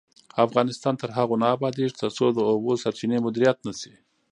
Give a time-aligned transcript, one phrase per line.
[0.45, 3.93] افغانستان تر هغو نه ابادیږي، ترڅو د اوبو سرچینې مدیریت نشي.